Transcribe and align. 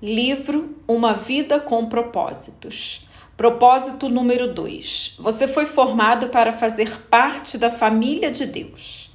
Livro 0.00 0.76
Uma 0.86 1.12
Vida 1.12 1.58
com 1.58 1.86
Propósitos. 1.86 3.04
Propósito 3.36 4.08
número 4.08 4.54
2. 4.54 5.16
Você 5.18 5.48
foi 5.48 5.66
formado 5.66 6.28
para 6.28 6.52
fazer 6.52 7.00
parte 7.10 7.58
da 7.58 7.68
família 7.68 8.30
de 8.30 8.46
Deus. 8.46 9.10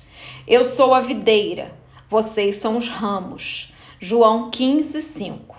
Eu 0.46 0.66
sou 0.66 0.94
a 0.94 1.00
videira, 1.00 1.74
vocês 2.10 2.58
são 2.58 2.76
os 2.76 2.90
ramos. 2.90 3.72
João 3.98 4.52
15, 4.52 5.02
5. 5.02 5.56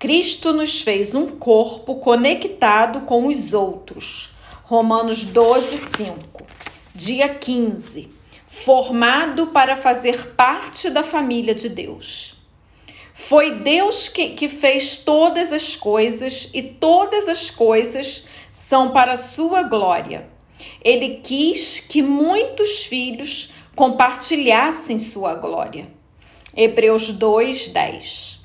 Cristo 0.00 0.52
nos 0.52 0.80
fez 0.80 1.14
um 1.14 1.28
corpo 1.28 2.00
conectado 2.00 3.02
com 3.02 3.28
os 3.28 3.54
outros. 3.54 4.30
Romanos 4.64 5.22
12, 5.22 5.78
5. 5.78 6.44
Dia 6.92 7.28
15. 7.28 8.10
Formado 8.48 9.46
para 9.46 9.76
fazer 9.76 10.34
parte 10.34 10.90
da 10.90 11.04
família 11.04 11.54
de 11.54 11.68
Deus. 11.68 12.35
Foi 13.18 13.50
Deus 13.50 14.08
que, 14.08 14.34
que 14.34 14.46
fez 14.46 14.98
todas 14.98 15.50
as 15.50 15.74
coisas 15.74 16.50
e 16.52 16.62
todas 16.62 17.30
as 17.30 17.50
coisas 17.50 18.26
são 18.52 18.90
para 18.90 19.14
a 19.14 19.16
sua 19.16 19.62
glória. 19.62 20.28
Ele 20.84 21.20
quis 21.24 21.80
que 21.80 22.02
muitos 22.02 22.84
filhos 22.84 23.54
compartilhassem 23.74 24.98
sua 24.98 25.34
glória. 25.34 25.88
Hebreus 26.54 27.10
2:10. 27.10 28.38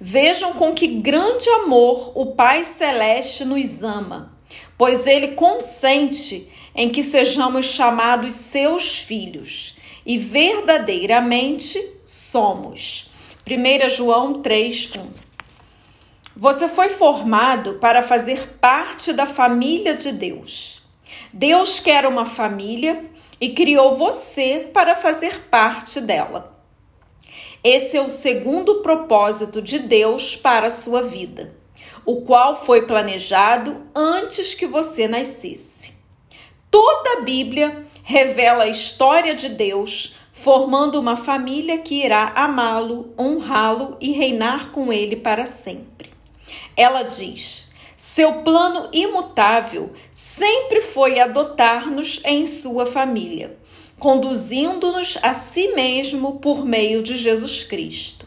Vejam 0.00 0.54
com 0.54 0.72
que 0.72 0.86
grande 0.86 1.48
amor 1.50 2.10
o 2.14 2.32
Pai 2.32 2.64
celeste 2.64 3.44
nos 3.44 3.82
ama, 3.82 4.34
pois 4.78 5.06
ele 5.06 5.28
consente 5.28 6.50
em 6.74 6.88
que 6.88 7.02
sejamos 7.02 7.66
chamados 7.66 8.34
seus 8.34 8.96
filhos, 8.98 9.76
e 10.04 10.16
verdadeiramente 10.16 11.78
somos. 12.06 13.12
1 13.46 13.90
João 13.90 14.40
3:1. 14.40 15.06
Você 16.34 16.66
foi 16.66 16.88
formado 16.88 17.74
para 17.74 18.00
fazer 18.00 18.56
parte 18.58 19.12
da 19.12 19.26
família 19.26 19.94
de 19.94 20.12
Deus. 20.12 20.82
Deus 21.30 21.78
quer 21.78 22.06
uma 22.06 22.24
família 22.24 23.04
e 23.38 23.50
criou 23.50 23.98
você 23.98 24.70
para 24.72 24.94
fazer 24.94 25.42
parte 25.50 26.00
dela. 26.00 26.58
Esse 27.62 27.98
é 27.98 28.00
o 28.00 28.08
segundo 28.08 28.76
propósito 28.76 29.60
de 29.60 29.78
Deus 29.78 30.34
para 30.34 30.68
a 30.68 30.70
sua 30.70 31.02
vida, 31.02 31.54
o 32.06 32.22
qual 32.22 32.64
foi 32.64 32.86
planejado 32.86 33.86
antes 33.94 34.54
que 34.54 34.66
você 34.66 35.06
nascesse. 35.06 35.92
Toda 36.70 37.18
a 37.18 37.20
Bíblia 37.20 37.84
revela 38.02 38.64
a 38.64 38.68
história 38.68 39.34
de 39.34 39.50
Deus 39.50 40.14
formando 40.36 40.98
uma 40.98 41.16
família 41.16 41.78
que 41.78 42.04
irá 42.04 42.32
amá-lo, 42.34 43.14
honrá-lo 43.16 43.96
e 44.00 44.10
reinar 44.10 44.72
com 44.72 44.92
ele 44.92 45.14
para 45.14 45.46
sempre. 45.46 46.10
Ela 46.76 47.04
diz: 47.04 47.68
seu 47.96 48.42
plano 48.42 48.88
imutável 48.92 49.92
sempre 50.10 50.80
foi 50.80 51.20
adotar-nos 51.20 52.20
em 52.24 52.46
sua 52.48 52.84
família, 52.84 53.56
conduzindo-nos 53.96 55.16
a 55.22 55.32
si 55.34 55.68
mesmo 55.68 56.40
por 56.40 56.66
meio 56.66 57.00
de 57.00 57.16
Jesus 57.16 57.62
Cristo. 57.62 58.26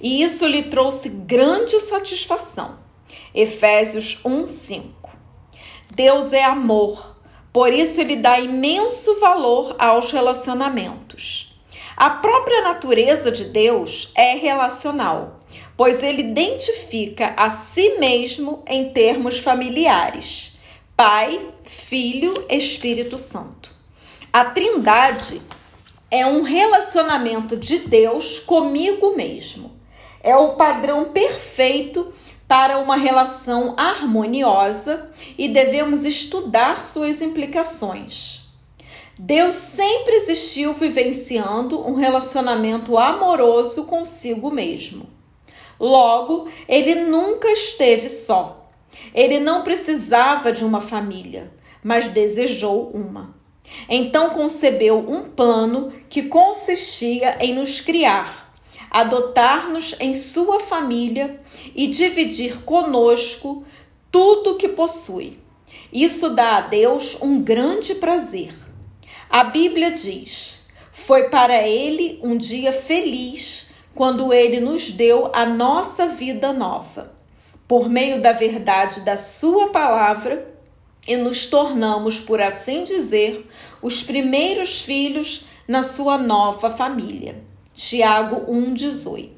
E 0.00 0.22
isso 0.22 0.46
lhe 0.46 0.62
trouxe 0.62 1.08
grande 1.08 1.80
satisfação. 1.80 2.78
Efésios 3.34 4.20
1:5. 4.24 5.10
Deus 5.90 6.32
é 6.32 6.44
amor 6.44 7.11
por 7.52 7.72
isso, 7.72 8.00
ele 8.00 8.16
dá 8.16 8.40
imenso 8.40 9.20
valor 9.20 9.76
aos 9.78 10.10
relacionamentos. 10.10 11.54
A 11.94 12.08
própria 12.08 12.62
natureza 12.62 13.30
de 13.30 13.44
Deus 13.44 14.10
é 14.14 14.34
relacional, 14.34 15.40
pois 15.76 16.02
ele 16.02 16.22
identifica 16.22 17.34
a 17.36 17.50
si 17.50 17.98
mesmo 17.98 18.62
em 18.66 18.90
termos 18.92 19.38
familiares: 19.38 20.56
Pai, 20.96 21.46
Filho, 21.62 22.32
Espírito 22.48 23.18
Santo. 23.18 23.70
A 24.32 24.46
Trindade 24.46 25.42
é 26.10 26.24
um 26.24 26.42
relacionamento 26.42 27.54
de 27.54 27.80
Deus 27.80 28.38
comigo 28.38 29.14
mesmo. 29.14 29.72
É 30.22 30.34
o 30.34 30.54
padrão 30.56 31.06
perfeito 31.06 32.10
para 32.46 32.78
uma 32.78 32.96
relação 32.96 33.74
harmoniosa 33.76 35.10
e 35.38 35.48
devemos 35.48 36.04
estudar 36.04 36.82
suas 36.82 37.22
implicações. 37.22 38.42
Deus 39.18 39.54
sempre 39.54 40.14
existiu 40.14 40.72
vivenciando 40.72 41.86
um 41.86 41.94
relacionamento 41.94 42.98
amoroso 42.98 43.84
consigo 43.84 44.50
mesmo. 44.50 45.06
Logo, 45.78 46.48
ele 46.68 46.94
nunca 47.06 47.50
esteve 47.50 48.08
só. 48.08 48.68
Ele 49.14 49.38
não 49.38 49.62
precisava 49.62 50.52
de 50.52 50.64
uma 50.64 50.80
família, 50.80 51.52
mas 51.82 52.08
desejou 52.08 52.90
uma. 52.94 53.34
Então 53.88 54.30
concebeu 54.30 54.98
um 54.98 55.22
plano 55.28 55.92
que 56.08 56.22
consistia 56.22 57.36
em 57.40 57.54
nos 57.54 57.80
criar 57.80 58.41
adotar-nos 58.92 59.96
em 59.98 60.12
sua 60.12 60.60
família 60.60 61.40
e 61.74 61.86
dividir 61.86 62.62
conosco 62.62 63.64
tudo 64.10 64.56
que 64.56 64.68
possui. 64.68 65.38
Isso 65.90 66.28
dá 66.30 66.58
a 66.58 66.60
Deus 66.60 67.16
um 67.22 67.40
grande 67.40 67.94
prazer. 67.94 68.54
A 69.30 69.44
Bíblia 69.44 69.90
diz: 69.90 70.66
Foi 70.92 71.30
para 71.30 71.66
ele 71.66 72.20
um 72.22 72.36
dia 72.36 72.72
feliz 72.72 73.66
quando 73.94 74.32
ele 74.32 74.60
nos 74.60 74.90
deu 74.90 75.30
a 75.34 75.46
nossa 75.46 76.08
vida 76.08 76.52
nova, 76.52 77.12
por 77.66 77.88
meio 77.88 78.20
da 78.20 78.32
verdade 78.32 79.00
da 79.00 79.16
Sua 79.16 79.68
palavra, 79.68 80.52
e 81.06 81.16
nos 81.16 81.46
tornamos, 81.46 82.20
por 82.20 82.40
assim 82.40 82.84
dizer, 82.84 83.48
os 83.80 84.02
primeiros 84.02 84.80
filhos 84.80 85.44
na 85.66 85.82
sua 85.82 86.16
nova 86.16 86.70
família. 86.70 87.51
Tiago 87.74 88.52
1,18. 88.52 89.30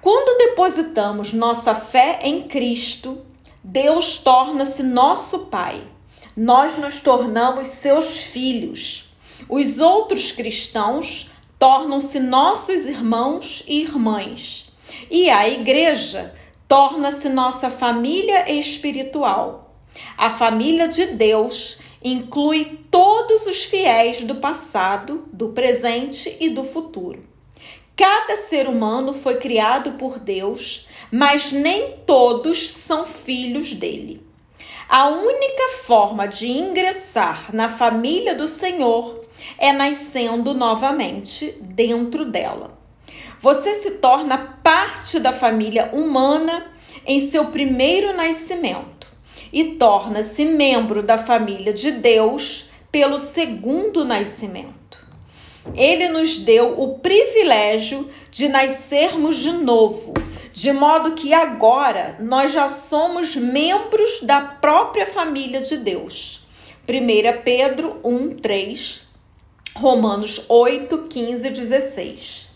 Quando 0.00 0.38
depositamos 0.38 1.34
nossa 1.34 1.74
fé 1.74 2.20
em 2.22 2.48
Cristo, 2.48 3.18
Deus 3.62 4.16
torna-se 4.16 4.82
nosso 4.82 5.46
Pai. 5.46 5.82
Nós 6.34 6.78
nos 6.78 7.00
tornamos 7.00 7.68
seus 7.68 8.20
filhos. 8.20 9.12
Os 9.48 9.80
outros 9.80 10.32
cristãos 10.32 11.30
tornam-se 11.58 12.18
nossos 12.18 12.86
irmãos 12.86 13.62
e 13.66 13.82
irmãs. 13.82 14.72
E 15.10 15.28
a 15.28 15.46
igreja 15.46 16.32
torna-se 16.66 17.28
nossa 17.28 17.68
família 17.68 18.50
espiritual. 18.50 19.74
A 20.16 20.30
família 20.30 20.88
de 20.88 21.04
Deus 21.06 21.79
inclui 22.02 22.80
todos 22.90 23.46
os 23.46 23.64
fiéis 23.64 24.22
do 24.22 24.36
passado, 24.36 25.28
do 25.32 25.50
presente 25.50 26.36
e 26.40 26.48
do 26.48 26.64
futuro. 26.64 27.20
Cada 27.96 28.36
ser 28.36 28.66
humano 28.66 29.12
foi 29.12 29.36
criado 29.36 29.92
por 29.92 30.18
Deus, 30.18 30.88
mas 31.12 31.52
nem 31.52 31.92
todos 32.06 32.72
são 32.72 33.04
filhos 33.04 33.74
dele. 33.74 34.22
A 34.88 35.08
única 35.08 35.68
forma 35.84 36.26
de 36.26 36.48
ingressar 36.48 37.54
na 37.54 37.68
família 37.68 38.34
do 38.34 38.46
Senhor 38.46 39.24
é 39.58 39.72
nascendo 39.72 40.54
novamente 40.54 41.54
dentro 41.60 42.24
dela. 42.24 42.78
Você 43.38 43.74
se 43.80 43.92
torna 43.92 44.58
parte 44.62 45.20
da 45.20 45.32
família 45.32 45.90
humana 45.92 46.72
em 47.06 47.20
seu 47.20 47.46
primeiro 47.46 48.14
nascimento 48.16 49.00
e 49.52 49.64
torna-se 49.74 50.44
membro 50.44 51.02
da 51.02 51.18
família 51.18 51.72
de 51.72 51.90
Deus 51.90 52.68
pelo 52.90 53.18
segundo 53.18 54.04
nascimento. 54.04 54.80
Ele 55.74 56.08
nos 56.08 56.38
deu 56.38 56.80
o 56.80 56.98
privilégio 56.98 58.08
de 58.30 58.48
nascermos 58.48 59.36
de 59.36 59.52
novo, 59.52 60.14
de 60.52 60.72
modo 60.72 61.12
que 61.12 61.32
agora 61.32 62.16
nós 62.18 62.52
já 62.52 62.66
somos 62.68 63.36
membros 63.36 64.20
da 64.22 64.40
própria 64.40 65.06
família 65.06 65.60
de 65.60 65.76
Deus. 65.76 66.46
1 66.88 67.42
Pedro 67.44 68.00
1, 68.04 68.36
3, 68.36 69.04
Romanos 69.76 70.44
8, 70.48 71.06
15 71.08 71.46
e 71.46 71.50
16. 71.50 72.48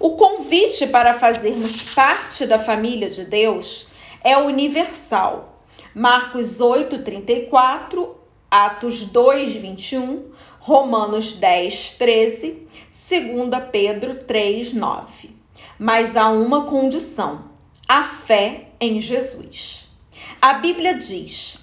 O 0.00 0.10
convite 0.12 0.86
para 0.86 1.14
fazermos 1.14 1.82
parte 1.82 2.46
da 2.46 2.58
família 2.58 3.10
de 3.10 3.24
Deus 3.24 3.88
é 4.22 4.36
universal 4.38 5.53
Marcos 5.94 6.60
8, 6.60 7.04
34, 7.04 8.16
Atos 8.50 9.04
2, 9.04 9.54
21, 9.54 10.32
Romanos 10.58 11.34
10, 11.34 11.92
13, 11.92 12.66
2 12.90 13.64
Pedro 13.70 14.16
3, 14.16 14.72
9. 14.72 15.30
Mas 15.78 16.16
há 16.16 16.28
uma 16.30 16.64
condição: 16.64 17.44
a 17.88 18.02
fé 18.02 18.70
em 18.80 18.98
Jesus. 18.98 19.88
A 20.42 20.54
Bíblia 20.54 20.94
diz: 20.94 21.58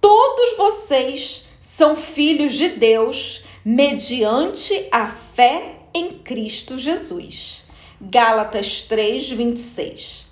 todos 0.00 0.56
vocês 0.56 1.46
são 1.60 1.94
filhos 1.94 2.54
de 2.54 2.70
Deus 2.70 3.44
mediante 3.62 4.88
a 4.90 5.08
fé 5.08 5.80
em 5.92 6.10
Cristo 6.10 6.78
Jesus. 6.78 7.64
Gálatas 8.00 8.80
3, 8.82 9.30
26. 9.30 10.23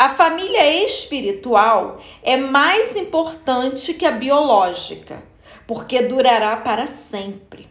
A 0.00 0.08
família 0.08 0.82
espiritual 0.82 2.00
é 2.22 2.34
mais 2.34 2.96
importante 2.96 3.92
que 3.92 4.06
a 4.06 4.10
biológica, 4.10 5.22
porque 5.66 6.00
durará 6.00 6.56
para 6.56 6.86
sempre. 6.86 7.68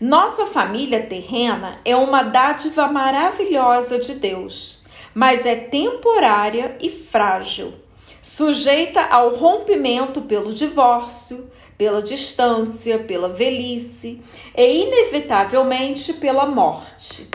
Nossa 0.00 0.46
família 0.46 1.02
terrena 1.02 1.78
é 1.84 1.94
uma 1.94 2.22
dádiva 2.22 2.88
maravilhosa 2.88 3.98
de 3.98 4.14
Deus, 4.14 4.84
mas 5.14 5.44
é 5.44 5.54
temporária 5.54 6.78
e 6.80 6.88
frágil, 6.88 7.74
sujeita 8.22 9.02
ao 9.04 9.36
rompimento 9.36 10.22
pelo 10.22 10.54
divórcio, 10.54 11.50
pela 11.76 12.00
distância, 12.00 13.00
pela 13.00 13.28
velhice 13.28 14.22
e, 14.56 14.80
inevitavelmente, 14.80 16.14
pela 16.14 16.46
morte. 16.46 17.28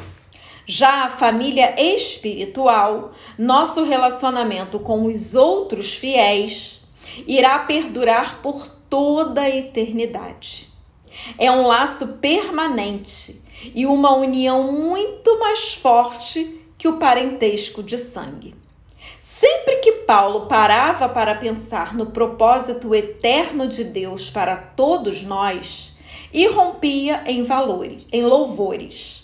Já 0.66 1.06
a 1.06 1.10
família 1.10 1.76
espiritual, 1.78 3.14
nosso 3.38 3.84
relacionamento 3.84 4.80
com 4.80 5.06
os 5.06 5.36
outros 5.36 5.94
fiéis, 5.94 6.82
irá 7.28 7.60
perdurar 7.60 8.42
por 8.42 8.68
toda 8.90 9.42
a 9.42 9.50
eternidade. 9.50 10.70
É 11.38 11.52
um 11.52 11.68
laço 11.68 12.20
permanente 12.20 13.42
e 13.76 13.86
uma 13.86 14.16
união 14.16 14.72
muito 14.72 15.40
mais 15.40 15.74
forte 15.74 16.60
que 16.78 16.88
o 16.88 16.98
parentesco 16.98 17.84
de 17.84 17.98
sangue. 17.98 18.56
Sempre 19.20 19.78
que 19.78 19.92
Paulo 19.92 20.48
parava 20.48 21.08
para 21.08 21.36
pensar 21.36 21.94
no 21.94 22.08
propósito 22.08 22.96
eterno 22.96 23.68
de 23.68 23.84
Deus 23.84 24.30
para 24.30 24.56
todos 24.56 25.22
nós, 25.22 25.96
irrompia 26.34 27.24
em 27.28 27.44
valores, 27.44 28.06
em 28.12 28.24
louvores. 28.24 29.21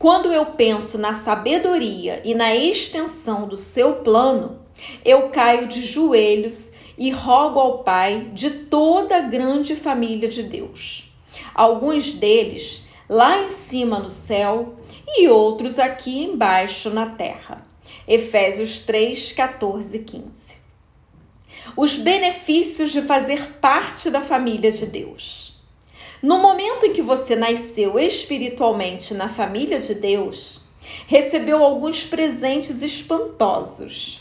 Quando 0.00 0.32
eu 0.32 0.46
penso 0.46 0.96
na 0.96 1.12
sabedoria 1.12 2.22
e 2.24 2.34
na 2.34 2.56
extensão 2.56 3.46
do 3.46 3.54
seu 3.54 3.96
plano, 3.96 4.58
eu 5.04 5.28
caio 5.28 5.68
de 5.68 5.82
joelhos 5.82 6.72
e 6.96 7.10
rogo 7.10 7.60
ao 7.60 7.84
Pai 7.84 8.30
de 8.32 8.48
toda 8.48 9.18
a 9.18 9.20
grande 9.20 9.76
família 9.76 10.26
de 10.26 10.42
Deus. 10.42 11.12
Alguns 11.54 12.14
deles 12.14 12.88
lá 13.10 13.42
em 13.42 13.50
cima 13.50 13.98
no 13.98 14.08
céu 14.08 14.76
e 15.06 15.28
outros 15.28 15.78
aqui 15.78 16.22
embaixo 16.24 16.88
na 16.88 17.04
terra 17.04 17.62
Efésios 18.08 18.80
3, 18.80 19.32
14 19.32 19.98
e 19.98 20.02
15. 20.02 20.56
Os 21.76 21.96
benefícios 21.96 22.90
de 22.90 23.02
fazer 23.02 23.58
parte 23.60 24.08
da 24.08 24.22
família 24.22 24.72
de 24.72 24.86
Deus. 24.86 25.49
No 26.22 26.38
momento 26.38 26.84
em 26.84 26.92
que 26.92 27.00
você 27.00 27.34
nasceu 27.34 27.98
espiritualmente 27.98 29.14
na 29.14 29.26
família 29.26 29.80
de 29.80 29.94
Deus, 29.94 30.60
recebeu 31.06 31.64
alguns 31.64 32.04
presentes 32.04 32.82
espantosos. 32.82 34.20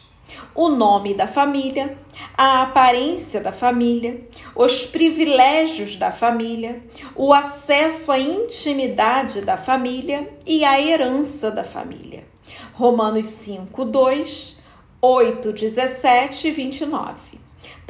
O 0.55 0.69
nome 0.69 1.13
da 1.13 1.27
família, 1.27 1.97
a 2.37 2.61
aparência 2.61 3.41
da 3.41 3.51
família, 3.51 4.21
os 4.55 4.85
privilégios 4.85 5.97
da 5.97 6.09
família, 6.09 6.81
o 7.15 7.33
acesso 7.33 8.13
à 8.13 8.19
intimidade 8.19 9.41
da 9.41 9.57
família 9.57 10.29
e 10.45 10.63
a 10.63 10.79
herança 10.79 11.51
da 11.51 11.65
família. 11.65 12.25
Romanos 12.73 13.25
5, 13.25 13.83
2, 13.83 14.59
8, 15.01 15.51
17 15.51 16.47
e 16.47 16.51
29. 16.51 17.39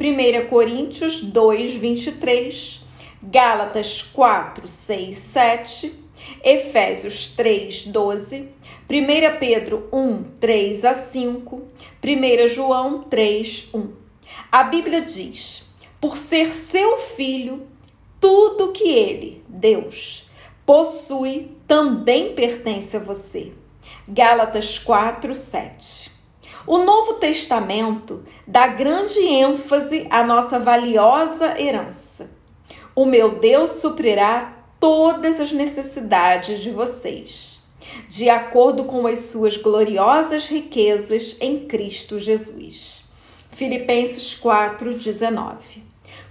1 0.00 0.48
Coríntios 0.48 1.22
2, 1.22 1.74
23. 1.74 2.89
Gálatas 3.22 4.00
4, 4.00 4.66
6, 4.66 5.18
7. 5.18 6.10
Efésios 6.42 7.28
3, 7.28 7.86
12. 7.86 8.48
1 8.88 9.38
Pedro 9.38 9.88
1, 9.92 10.22
3 10.40 10.84
a 10.84 10.94
5. 10.94 11.62
1 12.02 12.46
João 12.48 13.02
3, 13.02 13.68
1. 13.74 13.92
A 14.50 14.62
Bíblia 14.64 15.02
diz: 15.02 15.70
Por 16.00 16.16
ser 16.16 16.50
seu 16.50 16.96
filho, 16.96 17.66
tudo 18.18 18.72
que 18.72 18.88
ele, 18.88 19.44
Deus, 19.46 20.28
possui 20.64 21.56
também 21.66 22.34
pertence 22.34 22.96
a 22.96 23.00
você. 23.00 23.52
Gálatas 24.08 24.78
4, 24.78 25.34
7. 25.34 26.10
O 26.66 26.78
Novo 26.78 27.14
Testamento 27.14 28.24
dá 28.46 28.66
grande 28.66 29.20
ênfase 29.20 30.06
à 30.10 30.24
nossa 30.24 30.58
valiosa 30.58 31.60
herança. 31.60 32.09
O 33.00 33.06
meu 33.06 33.30
Deus 33.30 33.70
suprirá 33.80 34.58
todas 34.78 35.40
as 35.40 35.52
necessidades 35.52 36.60
de 36.60 36.70
vocês, 36.70 37.64
de 38.06 38.28
acordo 38.28 38.84
com 38.84 39.06
as 39.06 39.20
suas 39.20 39.56
gloriosas 39.56 40.48
riquezas 40.48 41.38
em 41.40 41.60
Cristo 41.60 42.18
Jesus. 42.18 43.04
Filipenses 43.52 44.34
4:19. 44.34 45.82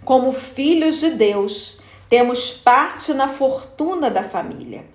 Como 0.06 0.32
filhos 0.32 1.00
de 1.00 1.10
Deus, 1.10 1.82
temos 2.08 2.52
parte 2.52 3.16
na 3.16 3.28
fortuna 3.28 4.12
da 4.12 4.22
família. 4.22 4.86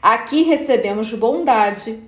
Aqui 0.00 0.42
recebemos 0.42 1.12
bondade, 1.12 2.02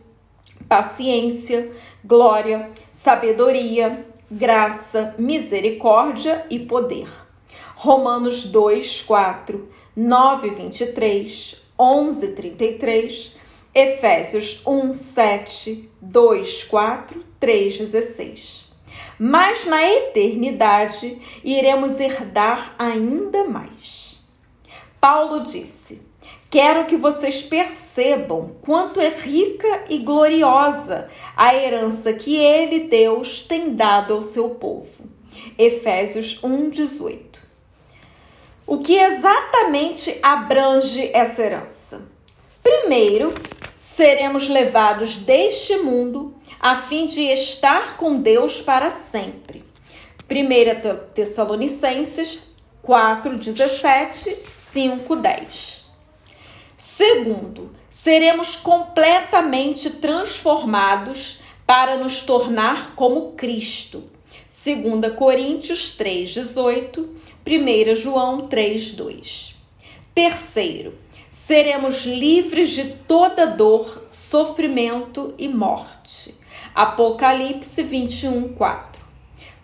paciência, 0.67 1.71
glória, 2.03 2.71
sabedoria, 2.91 4.07
graça, 4.31 5.15
misericórdia 5.19 6.47
e 6.49 6.61
poder. 6.61 7.22
Romanos 7.85 8.45
2, 8.45 9.03
4, 9.03 9.69
9, 9.97 10.51
23, 10.51 11.65
11, 11.77 12.29
33, 12.29 13.33
Efésios 13.75 14.63
1, 14.65 14.93
7, 14.93 15.91
2, 16.01 16.63
4, 16.63 17.25
3, 17.41 17.79
16. 17.79 18.73
Mas 19.19 19.67
na 19.67 19.83
eternidade 19.85 21.21
iremos 21.43 21.99
herdar 21.99 22.77
ainda 22.79 23.43
mais. 23.49 24.25
Paulo 25.01 25.41
disse: 25.41 26.03
Quero 26.49 26.87
que 26.87 26.97
vocês 26.97 27.43
percebam 27.43 28.55
quanto 28.63 29.01
é 29.01 29.09
rica 29.09 29.87
e 29.91 29.99
gloriosa 29.99 31.11
a 31.37 31.53
herança 31.53 32.13
que 32.13 32.37
ele, 32.37 32.87
Deus, 32.87 33.41
tem 33.41 33.75
dado 33.75 34.15
ao 34.15 34.23
seu 34.23 34.51
povo. 34.51 35.11
Efésios 35.59 36.39
1:18. 36.45 37.42
O 38.67 38.79
que 38.79 38.97
exatamente 38.97 40.19
abrange 40.23 41.11
essa 41.13 41.43
herança? 41.43 42.03
Primeiro, 42.63 43.35
seremos 43.77 44.49
levados 44.49 45.17
deste 45.17 45.77
mundo 45.79 46.35
a 46.61 46.77
fim 46.77 47.07
de 47.07 47.23
estar 47.23 47.97
com 47.97 48.17
Deus 48.17 48.61
para 48.61 48.91
sempre. 48.91 49.65
1 50.31 51.13
Tessalonicenses 51.13 52.55
4:17, 52.83 54.37
5:10. 54.51 55.83
Segundo, 56.77 57.75
seremos 57.91 58.57
completamente 58.57 59.91
transformados 59.91 61.41
para 61.67 61.97
nos 61.97 62.21
tornar 62.21 62.95
como 62.95 63.33
Cristo. 63.33 64.05
2 64.53 65.15
Coríntios 65.17 65.97
3:18, 65.97 67.09
1 67.43 67.95
João 67.95 68.49
3:2. 68.49 69.55
Terceiro, 70.15 70.93
seremos 71.31 72.05
livres 72.05 72.69
de 72.69 72.85
toda 73.09 73.47
dor, 73.47 74.07
sofrimento 74.11 75.35
e 75.39 75.49
morte. 75.49 76.35
Apocalipse 76.75 77.83
21:4. 77.83 79.01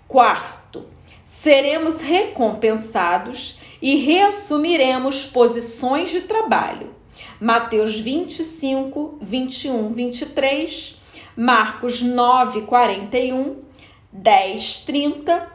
Quarto, 0.09 0.87
seremos 1.23 2.00
recompensados 2.00 3.59
e 3.83 3.97
reassumiremos 3.97 5.26
posições 5.26 6.11
de 6.11 6.23
trabalho 6.23 6.97
Mateus 7.40 7.95
25, 8.00 9.18
21, 9.21 9.92
23, 9.92 10.99
Marcos 11.37 12.02
9, 12.02 12.62
41, 12.62 13.67
10, 14.12 14.84
30, 14.86 15.52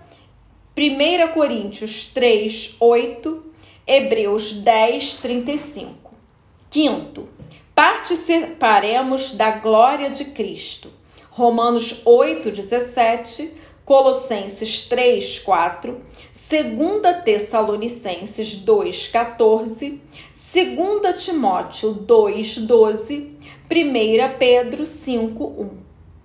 1 0.77 1.33
Coríntios 1.33 2.11
3, 2.13 2.75
8, 2.79 3.43
Hebreus 3.85 4.53
10, 4.53 5.17
35. 5.17 6.11
Quinto, 6.69 7.29
participaremos 7.75 9.31
da 9.33 9.51
glória 9.51 10.09
de 10.09 10.25
Cristo. 10.25 10.91
Romanos 11.31 12.01
8, 12.05 12.51
17, 12.51 13.53
Colossenses 13.85 14.87
3, 14.87 15.39
4, 15.39 16.01
2 16.31 17.23
Tessalonicenses 17.23 18.55
2, 18.55 19.07
14, 19.07 20.01
2 20.33 21.23
Timóteo 21.25 21.93
2, 21.93 22.57
12, 22.59 23.37
1 23.69 24.37
Pedro 24.37 24.85
5, 24.85 25.43
1. 25.43 25.69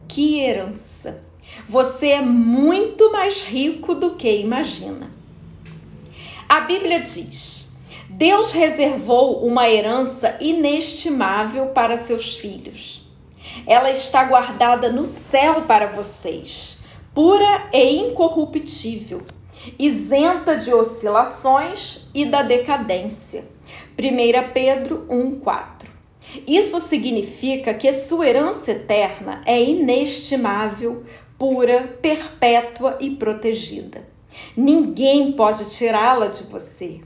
Que 0.06 0.40
herança! 0.40 1.27
Você 1.66 2.08
é 2.08 2.20
muito 2.20 3.10
mais 3.10 3.42
rico 3.42 3.94
do 3.94 4.10
que 4.10 4.30
imagina. 4.40 5.10
A 6.48 6.60
Bíblia 6.60 7.00
diz: 7.00 7.68
Deus 8.08 8.52
reservou 8.52 9.46
uma 9.46 9.68
herança 9.68 10.36
inestimável 10.40 11.66
para 11.68 11.98
seus 11.98 12.36
filhos. 12.36 13.06
Ela 13.66 13.90
está 13.90 14.24
guardada 14.24 14.90
no 14.90 15.04
céu 15.04 15.62
para 15.62 15.86
vocês, 15.86 16.80
pura 17.14 17.68
e 17.72 17.98
incorruptível, 17.98 19.22
isenta 19.78 20.56
de 20.56 20.72
oscilações 20.72 22.08
e 22.14 22.24
da 22.24 22.42
decadência. 22.42 23.44
1 23.98 24.52
Pedro 24.52 25.06
1:4. 25.08 25.88
Isso 26.46 26.80
significa 26.80 27.74
que 27.74 27.92
sua 27.92 28.28
herança 28.28 28.70
eterna 28.70 29.42
é 29.46 29.62
inestimável, 29.62 31.04
pura, 31.38 31.98
perpétua 32.02 32.96
e 33.00 33.10
protegida. 33.10 34.06
Ninguém 34.56 35.32
pode 35.32 35.70
tirá-la 35.70 36.26
de 36.26 36.44
você. 36.44 37.00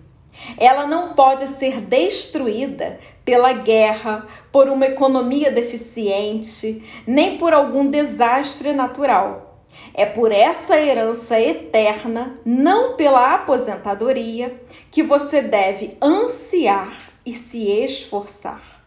Ela 0.57 0.87
não 0.87 1.15
pode 1.15 1.47
ser 1.49 1.81
destruída 1.81 2.99
pela 3.25 3.53
guerra, 3.53 4.27
por 4.51 4.69
uma 4.69 4.87
economia 4.87 5.53
deficiente, 5.53 6.83
nem 7.07 7.39
por 7.39 7.53
algum 7.53 7.89
desastre 7.89 8.73
natural. 8.73 9.61
É 9.95 10.07
por 10.07 10.33
essa 10.33 10.81
herança 10.81 11.39
eterna, 11.39 12.35
não 12.45 12.95
pela 12.97 13.35
aposentadoria, 13.35 14.61
que 14.91 15.03
você 15.03 15.43
deve 15.43 15.97
ansiar 16.03 16.97
e 17.25 17.33
se 17.33 17.71
esforçar. 17.71 18.83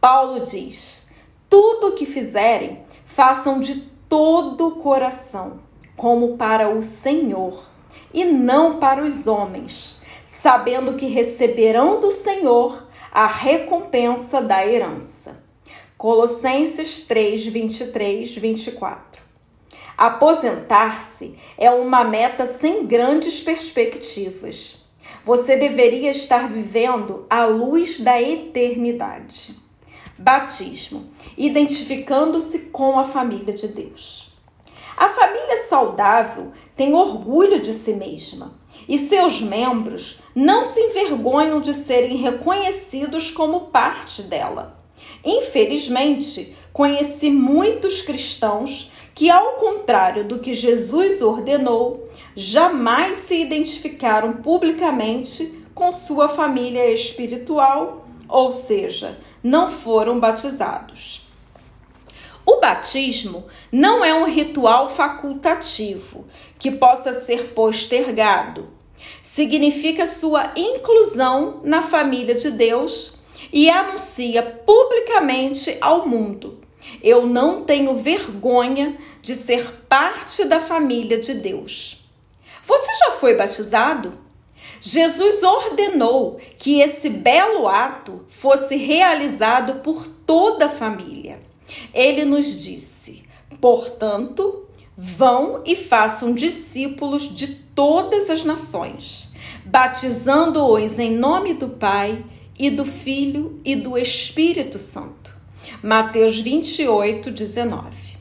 Paulo 0.00 0.44
diz: 0.44 1.06
tudo 1.50 1.88
o 1.88 1.92
que 1.92 2.06
fizerem, 2.06 2.80
façam 3.04 3.60
de 3.60 3.97
todo 4.08 4.68
o 4.68 4.76
coração, 4.76 5.60
como 5.96 6.36
para 6.36 6.70
o 6.70 6.82
Senhor, 6.82 7.64
e 8.12 8.24
não 8.24 8.78
para 8.78 9.04
os 9.04 9.26
homens, 9.26 10.02
sabendo 10.24 10.94
que 10.94 11.06
receberão 11.06 12.00
do 12.00 12.10
Senhor 12.10 12.86
a 13.12 13.26
recompensa 13.26 14.40
da 14.40 14.66
herança. 14.66 15.42
Colossenses 15.96 17.06
3, 17.06 17.46
23, 17.46 18.36
24. 18.36 19.20
Aposentar-se 19.96 21.36
é 21.58 21.70
uma 21.70 22.04
meta 22.04 22.46
sem 22.46 22.86
grandes 22.86 23.40
perspectivas. 23.40 24.84
Você 25.24 25.56
deveria 25.56 26.12
estar 26.12 26.48
vivendo 26.48 27.26
à 27.28 27.44
luz 27.44 27.98
da 27.98 28.22
eternidade. 28.22 29.67
Batismo 30.18 31.10
identificando-se 31.36 32.58
com 32.70 32.98
a 32.98 33.04
família 33.04 33.54
de 33.54 33.68
Deus. 33.68 34.32
A 34.96 35.08
família 35.08 35.64
saudável 35.68 36.52
tem 36.74 36.92
orgulho 36.92 37.60
de 37.60 37.72
si 37.72 37.92
mesma 37.92 38.58
e 38.88 38.98
seus 38.98 39.40
membros 39.40 40.18
não 40.34 40.64
se 40.64 40.80
envergonham 40.80 41.60
de 41.60 41.72
serem 41.72 42.16
reconhecidos 42.16 43.30
como 43.30 43.66
parte 43.66 44.22
dela. 44.22 44.76
Infelizmente, 45.24 46.56
conheci 46.72 47.30
muitos 47.30 48.02
cristãos 48.02 48.90
que, 49.14 49.30
ao 49.30 49.52
contrário 49.54 50.24
do 50.24 50.38
que 50.38 50.54
Jesus 50.54 51.20
ordenou, 51.20 52.08
jamais 52.34 53.16
se 53.16 53.34
identificaram 53.40 54.34
publicamente 54.34 55.64
com 55.74 55.92
sua 55.92 56.28
família 56.28 56.92
espiritual, 56.92 58.06
ou 58.28 58.52
seja, 58.52 59.18
não 59.48 59.70
foram 59.70 60.20
batizados. 60.20 61.22
O 62.44 62.60
batismo 62.60 63.46
não 63.72 64.04
é 64.04 64.12
um 64.12 64.24
ritual 64.24 64.86
facultativo 64.88 66.26
que 66.58 66.70
possa 66.70 67.14
ser 67.14 67.54
postergado. 67.54 68.68
Significa 69.22 70.06
sua 70.06 70.52
inclusão 70.54 71.60
na 71.64 71.80
família 71.80 72.34
de 72.34 72.50
Deus 72.50 73.14
e 73.50 73.70
anuncia 73.70 74.42
publicamente 74.42 75.78
ao 75.80 76.06
mundo: 76.06 76.60
eu 77.02 77.26
não 77.26 77.62
tenho 77.62 77.94
vergonha 77.94 78.98
de 79.22 79.34
ser 79.34 79.86
parte 79.88 80.44
da 80.44 80.60
família 80.60 81.18
de 81.18 81.32
Deus. 81.32 82.06
Você 82.62 82.94
já 82.96 83.12
foi 83.12 83.34
batizado? 83.34 84.12
Jesus 84.80 85.42
ordenou 85.42 86.38
que 86.58 86.80
esse 86.80 87.08
belo 87.08 87.66
ato 87.66 88.24
fosse 88.28 88.76
realizado 88.76 89.76
por 89.76 90.06
toda 90.06 90.66
a 90.66 90.70
família. 90.70 91.40
Ele 91.92 92.24
nos 92.24 92.62
disse: 92.62 93.24
portanto, 93.60 94.66
vão 94.96 95.62
e 95.64 95.76
façam 95.76 96.32
discípulos 96.32 97.34
de 97.34 97.48
todas 97.48 98.30
as 98.30 98.44
nações, 98.44 99.30
batizando-os 99.64 100.98
em 100.98 101.12
nome 101.12 101.54
do 101.54 101.68
Pai 101.68 102.24
e 102.58 102.70
do 102.70 102.84
Filho 102.84 103.60
e 103.64 103.76
do 103.76 103.96
Espírito 103.96 104.78
Santo. 104.78 105.36
Mateus 105.82 106.40
28, 106.40 107.30
19. 107.30 108.18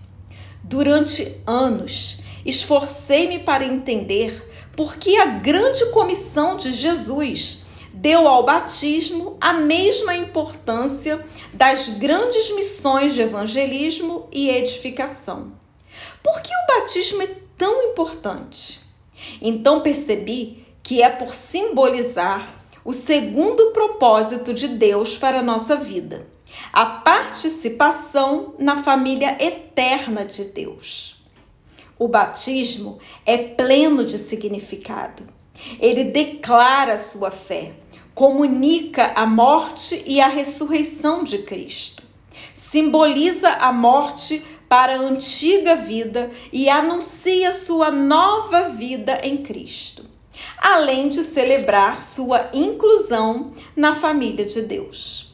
Durante 0.63 1.41
anos, 1.47 2.19
esforcei-me 2.45 3.39
para 3.39 3.65
entender 3.65 4.46
porque 4.77 5.17
a 5.17 5.25
grande 5.25 5.87
comissão 5.87 6.55
de 6.55 6.71
Jesus 6.71 7.63
deu 7.91 8.27
ao 8.27 8.43
batismo 8.43 9.35
a 9.41 9.53
mesma 9.53 10.15
importância 10.15 11.25
das 11.51 11.89
grandes 11.89 12.51
missões 12.51 13.15
de 13.15 13.23
evangelismo 13.23 14.27
e 14.31 14.49
edificação. 14.49 15.53
Por 16.23 16.41
que 16.43 16.51
o 16.53 16.79
batismo 16.79 17.23
é 17.23 17.29
tão 17.57 17.89
importante? 17.89 18.79
Então 19.41 19.81
percebi 19.81 20.63
que 20.83 21.01
é 21.01 21.09
por 21.09 21.33
simbolizar 21.33 22.63
o 22.85 22.93
segundo 22.93 23.71
propósito 23.71 24.53
de 24.53 24.67
Deus 24.67 25.17
para 25.17 25.39
a 25.39 25.43
nossa 25.43 25.75
vida, 25.75 26.27
a 26.71 26.85
participação 26.85 28.53
na 28.59 28.83
família 28.83 29.35
eterna 29.43 30.23
de 30.23 30.45
Deus. 30.45 31.16
O 31.99 32.07
batismo 32.07 32.99
é 33.25 33.37
pleno 33.37 34.05
de 34.05 34.17
significado. 34.17 35.23
Ele 35.79 36.05
declara 36.05 36.97
sua 36.97 37.31
fé, 37.31 37.73
comunica 38.13 39.13
a 39.15 39.25
morte 39.25 40.03
e 40.05 40.21
a 40.21 40.27
ressurreição 40.27 41.23
de 41.23 41.39
Cristo. 41.39 42.03
Simboliza 42.53 43.49
a 43.49 43.71
morte 43.71 44.43
para 44.69 44.95
a 44.95 44.99
antiga 44.99 45.75
vida 45.75 46.29
e 46.51 46.69
anuncia 46.69 47.51
sua 47.51 47.89
nova 47.89 48.69
vida 48.69 49.19
em 49.23 49.37
Cristo, 49.37 50.05
além 50.57 51.09
de 51.09 51.23
celebrar 51.23 52.01
sua 52.01 52.49
inclusão 52.53 53.53
na 53.75 53.93
família 53.93 54.45
de 54.45 54.61
Deus. 54.61 55.33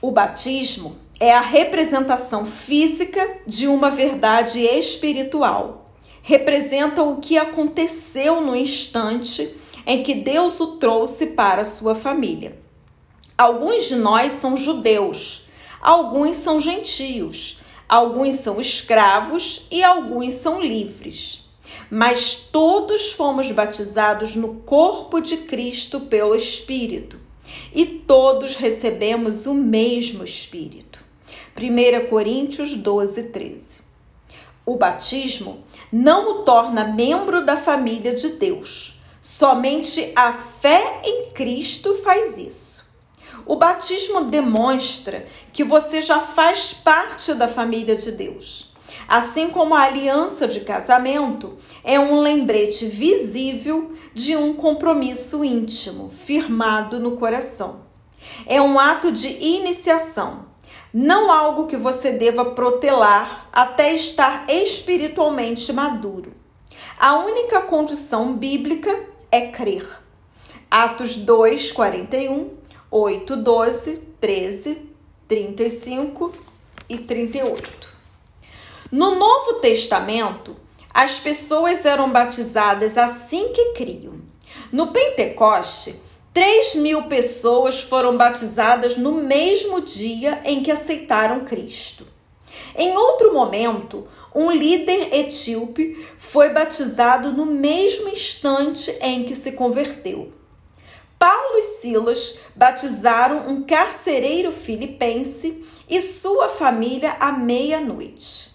O 0.00 0.10
batismo 0.10 1.03
é 1.20 1.32
a 1.32 1.40
representação 1.40 2.44
física 2.44 3.38
de 3.46 3.66
uma 3.66 3.90
verdade 3.90 4.60
espiritual. 4.60 5.92
Representa 6.22 7.02
o 7.02 7.18
que 7.18 7.38
aconteceu 7.38 8.40
no 8.40 8.56
instante 8.56 9.54
em 9.86 10.02
que 10.02 10.14
Deus 10.14 10.58
o 10.60 10.78
trouxe 10.78 11.28
para 11.28 11.64
sua 11.64 11.94
família. 11.94 12.56
Alguns 13.36 13.84
de 13.84 13.96
nós 13.96 14.32
são 14.32 14.56
judeus, 14.56 15.42
alguns 15.80 16.36
são 16.36 16.58
gentios, 16.58 17.60
alguns 17.88 18.36
são 18.36 18.60
escravos 18.60 19.66
e 19.70 19.82
alguns 19.84 20.34
são 20.34 20.60
livres. 20.60 21.44
Mas 21.90 22.34
todos 22.34 23.12
fomos 23.12 23.50
batizados 23.50 24.34
no 24.34 24.54
corpo 24.60 25.20
de 25.20 25.36
Cristo 25.38 26.00
pelo 26.00 26.34
Espírito 26.34 27.20
e 27.74 27.84
todos 27.84 28.56
recebemos 28.56 29.46
o 29.46 29.54
mesmo 29.54 30.24
Espírito. 30.24 31.03
1 31.56 32.08
Coríntios 32.08 32.74
12, 32.74 33.24
13. 33.24 33.82
O 34.66 34.76
batismo 34.76 35.62
não 35.92 36.30
o 36.30 36.42
torna 36.42 36.84
membro 36.84 37.44
da 37.44 37.56
família 37.56 38.12
de 38.12 38.30
Deus. 38.30 39.00
Somente 39.20 40.12
a 40.16 40.32
fé 40.32 41.00
em 41.04 41.30
Cristo 41.30 41.94
faz 42.02 42.38
isso. 42.38 42.84
O 43.46 43.54
batismo 43.54 44.22
demonstra 44.22 45.26
que 45.52 45.62
você 45.62 46.00
já 46.00 46.18
faz 46.18 46.72
parte 46.72 47.32
da 47.34 47.46
família 47.46 47.94
de 47.94 48.10
Deus. 48.10 48.74
Assim 49.06 49.48
como 49.48 49.76
a 49.76 49.82
aliança 49.82 50.48
de 50.48 50.60
casamento 50.60 51.56
é 51.84 52.00
um 52.00 52.20
lembrete 52.20 52.86
visível 52.86 53.92
de 54.12 54.36
um 54.36 54.54
compromisso 54.54 55.44
íntimo, 55.44 56.10
firmado 56.10 56.98
no 56.98 57.12
coração. 57.12 57.80
É 58.44 58.60
um 58.60 58.78
ato 58.78 59.12
de 59.12 59.28
iniciação, 59.28 60.46
não 60.94 61.28
algo 61.28 61.66
que 61.66 61.76
você 61.76 62.12
deva 62.12 62.52
protelar 62.52 63.48
até 63.52 63.92
estar 63.92 64.46
espiritualmente 64.48 65.72
maduro. 65.72 66.32
A 66.96 67.16
única 67.16 67.62
condição 67.62 68.34
bíblica 68.34 69.04
é 69.28 69.48
crer. 69.48 69.84
Atos 70.70 71.16
2, 71.16 71.72
41, 71.72 72.50
8, 72.88 73.36
12, 73.36 73.98
13, 74.20 74.88
35 75.26 76.32
e 76.88 76.98
38. 76.98 77.92
No 78.92 79.16
Novo 79.16 79.54
Testamento, 79.54 80.54
as 80.92 81.18
pessoas 81.18 81.84
eram 81.84 82.12
batizadas 82.12 82.96
assim 82.96 83.52
que 83.52 83.72
criam. 83.72 84.14
No 84.70 84.92
Pentecoste, 84.92 86.00
3 86.34 86.74
mil 86.74 87.04
pessoas 87.04 87.80
foram 87.80 88.16
batizadas 88.16 88.96
no 88.96 89.12
mesmo 89.12 89.80
dia 89.80 90.40
em 90.44 90.64
que 90.64 90.70
aceitaram 90.72 91.44
Cristo. 91.44 92.04
Em 92.76 92.96
outro 92.96 93.32
momento, 93.32 94.08
um 94.34 94.50
líder 94.50 95.14
etíope 95.14 96.04
foi 96.18 96.48
batizado 96.48 97.30
no 97.30 97.46
mesmo 97.46 98.08
instante 98.08 98.90
em 99.00 99.22
que 99.22 99.36
se 99.36 99.52
converteu. 99.52 100.32
Paulo 101.16 101.56
e 101.56 101.62
Silas 101.62 102.40
batizaram 102.56 103.46
um 103.48 103.62
carcereiro 103.62 104.50
filipense 104.50 105.64
e 105.88 106.02
sua 106.02 106.48
família 106.48 107.12
à 107.20 107.30
meia-noite. 107.30 108.50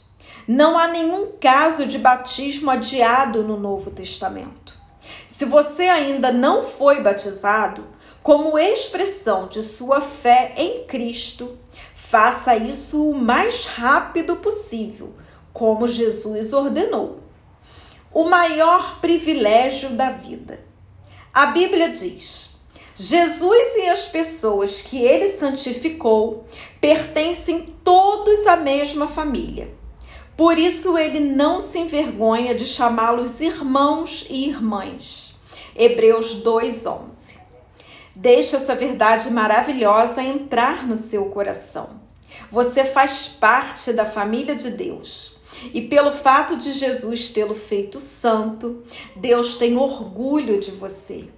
Não 0.45 0.77
há 0.77 0.85
nenhum 0.85 1.31
caso 1.39 1.85
de 1.85 1.97
batismo 1.97 2.69
adiado 2.69 3.41
no 3.41 3.57
Novo 3.57 3.89
Testamento. 3.89 4.78
Se 5.39 5.45
você 5.45 5.83
ainda 5.83 6.33
não 6.33 6.63
foi 6.63 7.01
batizado, 7.01 7.87
como 8.21 8.59
expressão 8.59 9.47
de 9.47 9.63
sua 9.63 10.01
fé 10.01 10.53
em 10.57 10.83
Cristo, 10.83 11.57
faça 11.95 12.57
isso 12.57 13.09
o 13.09 13.15
mais 13.15 13.63
rápido 13.63 14.35
possível 14.35 15.13
como 15.53 15.87
Jesus 15.87 16.51
ordenou. 16.51 17.19
O 18.13 18.25
maior 18.25 18.99
privilégio 18.99 19.91
da 19.91 20.09
vida. 20.09 20.59
A 21.33 21.45
Bíblia 21.45 21.87
diz: 21.87 22.57
Jesus 22.93 23.77
e 23.77 23.87
as 23.87 24.09
pessoas 24.09 24.81
que 24.81 25.01
ele 25.01 25.29
santificou 25.29 26.43
pertencem 26.81 27.61
todos 27.81 28.45
à 28.45 28.57
mesma 28.57 29.07
família. 29.07 29.69
Por 30.35 30.57
isso 30.57 30.97
ele 30.97 31.21
não 31.21 31.61
se 31.61 31.79
envergonha 31.79 32.53
de 32.53 32.65
chamá-los 32.65 33.39
irmãos 33.39 34.25
e 34.29 34.45
irmãs. 34.49 35.28
Hebreus 35.79 36.33
2:11. 36.43 37.39
Deixe 38.13 38.57
essa 38.57 38.75
verdade 38.75 39.31
maravilhosa 39.31 40.21
entrar 40.21 40.85
no 40.85 40.97
seu 40.97 41.27
coração. 41.27 42.01
Você 42.51 42.83
faz 42.83 43.29
parte 43.29 43.93
da 43.93 44.05
família 44.05 44.57
de 44.57 44.71
Deus. 44.71 45.37
E 45.73 45.81
pelo 45.81 46.11
fato 46.11 46.57
de 46.57 46.73
Jesus 46.73 47.29
tê-lo 47.29 47.55
feito 47.55 47.97
santo, 47.97 48.83
Deus 49.15 49.55
tem 49.55 49.77
orgulho 49.77 50.59
de 50.59 50.71
você. 50.71 51.29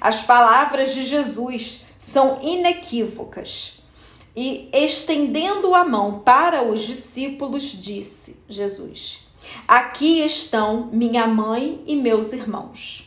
As 0.00 0.22
palavras 0.22 0.94
de 0.94 1.02
Jesus 1.02 1.80
são 1.98 2.38
inequívocas. 2.42 3.82
E 4.36 4.68
estendendo 4.72 5.74
a 5.74 5.84
mão 5.84 6.20
para 6.20 6.62
os 6.62 6.82
discípulos, 6.82 7.64
disse 7.64 8.36
Jesus: 8.48 9.26
Aqui 9.66 10.20
estão 10.20 10.88
minha 10.92 11.26
mãe 11.26 11.82
e 11.88 11.96
meus 11.96 12.32
irmãos. 12.32 13.03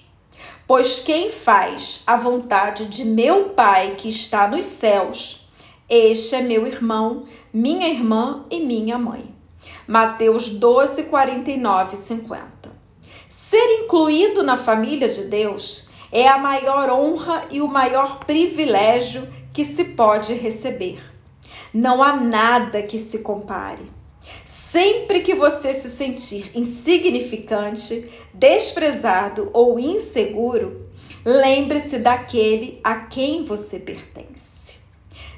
Pois 0.68 1.00
quem 1.00 1.30
faz 1.30 2.02
a 2.06 2.18
vontade 2.18 2.88
de 2.88 3.06
meu 3.06 3.52
Pai 3.52 3.96
que 3.98 4.10
está 4.10 4.50
nos 4.50 4.66
céus, 4.66 5.50
este 5.90 6.36
é 6.36 6.42
meu 6.42 6.68
irmão, 6.68 7.24
minha 7.54 7.88
irmã 7.88 8.46
e 8.52 8.60
minha 8.60 8.98
mãe. 8.98 9.34
Mateus 9.88 10.50
12, 10.50 11.04
49 11.04 11.94
e 11.94 11.98
50. 11.98 12.48
Ser 13.30 13.82
incluído 13.82 14.44
na 14.44 14.58
família 14.58 15.08
de 15.08 15.24
Deus 15.24 15.88
é 16.12 16.28
a 16.28 16.38
maior 16.38 16.90
honra 16.90 17.46
e 17.50 17.62
o 17.62 17.68
maior 17.70 18.20
privilégio 18.26 19.26
que 19.54 19.64
se 19.64 19.86
pode 19.86 20.34
receber. 20.34 21.02
Não 21.74 22.04
há 22.04 22.18
nada 22.18 22.84
que 22.84 23.00
se 23.00 23.20
compare. 23.20 23.90
Sempre 24.46 25.22
que 25.22 25.34
você 25.34 25.74
se 25.74 25.90
sentir 25.90 26.52
insignificante, 26.54 28.10
desprezado 28.34 29.50
ou 29.54 29.80
inseguro, 29.80 30.90
lembre-se 31.26 31.98
daquele 31.98 32.80
a 32.84 32.96
quem 32.96 33.44
você 33.44 33.80
pertence. 33.80 34.78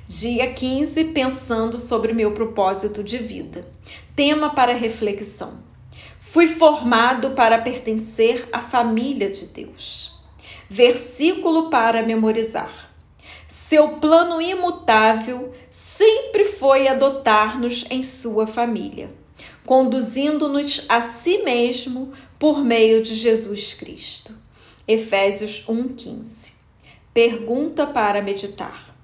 Dia 0.08 0.52
15, 0.52 1.06
pensando 1.06 1.78
sobre 1.78 2.14
meu 2.14 2.32
propósito 2.32 3.04
de 3.04 3.18
vida. 3.18 3.68
Tema 4.16 4.50
para 4.56 4.74
reflexão. 4.74 5.60
Fui 6.20 6.48
formado 6.48 7.32
para 7.32 7.60
pertencer 7.60 8.50
à 8.52 8.60
família 8.60 9.30
de 9.30 9.46
Deus. 9.48 10.20
Versículo 10.68 11.70
para 11.70 12.04
memorizar. 12.04 12.89
Seu 13.52 13.98
plano 13.98 14.40
imutável 14.40 15.52
sempre 15.72 16.44
foi 16.44 16.88
adotar-nos 16.88 17.84
em 17.90 18.04
sua 18.04 18.46
família, 18.46 19.12
conduzindo-nos 19.66 20.86
a 20.88 21.02
si 21.02 21.40
mesmo 21.40 22.14
por 22.38 22.64
meio 22.64 23.02
de 23.02 23.16
Jesus 23.16 23.74
Cristo. 23.74 24.36
Efésios 24.88 25.64
1:15. 25.68 26.54
Pergunta 27.12 27.88
para 27.88 28.22
meditar. 28.22 28.96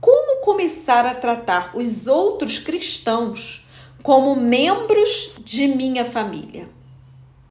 Como 0.00 0.40
começar 0.40 1.04
a 1.04 1.14
tratar 1.14 1.76
os 1.76 2.06
outros 2.06 2.58
cristãos 2.58 3.68
como 4.02 4.34
membros 4.34 5.32
de 5.44 5.68
minha 5.68 6.06
família. 6.06 6.70